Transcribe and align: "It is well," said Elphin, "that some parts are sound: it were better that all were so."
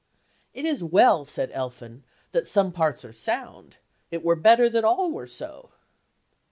"It 0.51 0.65
is 0.65 0.83
well," 0.83 1.25
said 1.25 1.51
Elphin, 1.51 2.03
"that 2.31 2.47
some 2.47 2.71
parts 2.71 3.05
are 3.05 3.13
sound: 3.13 3.77
it 4.09 4.23
were 4.25 4.35
better 4.35 4.67
that 4.67 4.83
all 4.83 5.11
were 5.11 5.27
so." 5.27 5.69